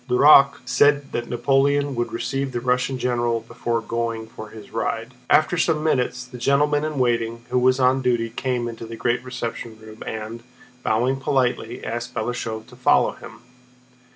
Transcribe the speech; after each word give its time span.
Duroc 0.07 0.63
said 0.65 1.11
that 1.11 1.29
Napoleon 1.29 1.93
would 1.93 2.11
receive 2.11 2.53
the 2.53 2.59
Russian 2.59 2.97
general 2.97 3.41
before 3.41 3.81
going 3.81 4.25
for 4.25 4.49
his 4.49 4.71
ride. 4.71 5.13
After 5.29 5.59
some 5.59 5.83
minutes, 5.83 6.25
the 6.25 6.39
gentleman 6.39 6.83
in 6.83 6.97
waiting 6.97 7.45
who 7.51 7.59
was 7.59 7.79
on 7.79 8.01
duty 8.01 8.31
came 8.31 8.67
into 8.67 8.87
the 8.87 8.95
great 8.95 9.23
reception 9.23 9.77
room 9.77 10.01
and, 10.07 10.41
bowing 10.81 11.17
politely, 11.19 11.83
asked 11.85 12.15
Balashëv 12.15 12.65
to 12.65 12.75
follow 12.75 13.11
him. 13.11 13.41